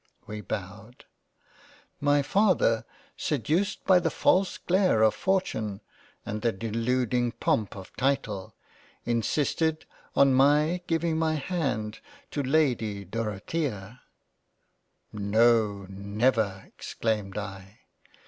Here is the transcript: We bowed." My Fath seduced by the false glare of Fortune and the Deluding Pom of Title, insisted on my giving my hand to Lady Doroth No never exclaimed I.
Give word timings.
We 0.25 0.41
bowed." 0.41 1.05
My 2.09 2.23
Fath 2.23 2.85
seduced 3.17 3.85
by 3.85 3.99
the 3.99 4.09
false 4.09 4.57
glare 4.57 5.03
of 5.03 5.13
Fortune 5.13 5.79
and 6.25 6.41
the 6.41 6.51
Deluding 6.51 7.33
Pom 7.33 7.67
of 7.73 7.95
Title, 7.95 8.55
insisted 9.05 9.85
on 10.15 10.33
my 10.33 10.81
giving 10.87 11.19
my 11.19 11.35
hand 11.35 11.99
to 12.31 12.41
Lady 12.41 13.05
Doroth 13.05 13.99
No 15.13 15.85
never 15.91 16.63
exclaimed 16.65 17.37
I. 17.37 17.81